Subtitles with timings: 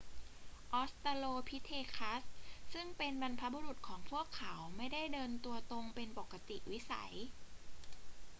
[0.73, 2.23] ออสตราโลพิเธคัส
[2.73, 7.13] ซึ่งเป็นบรรพบุรุษของพวกเขาไม่ได้เดินตัวตรงเป็นปกติวิสัย